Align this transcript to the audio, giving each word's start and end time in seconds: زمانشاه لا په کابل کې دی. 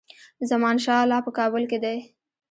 زمانشاه 0.49 1.07
لا 1.11 1.17
په 1.25 1.31
کابل 1.37 1.63
کې 1.71 1.77
دی. 1.83 1.97